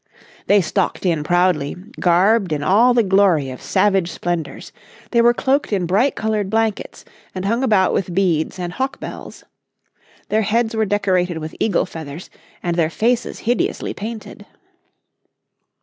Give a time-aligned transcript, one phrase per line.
[0.47, 4.71] They stalked in proudly, garbed in all the glory of savage splendours.
[5.11, 9.43] They were cloaked in bright coloured blankets, and hung about with beads and hawk bells.
[10.29, 12.31] Their heads were decorated with eagle feathers,
[12.63, 14.47] and their faces hideously painted.